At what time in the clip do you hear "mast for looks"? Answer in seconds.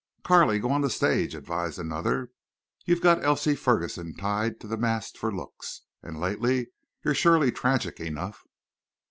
4.75-5.83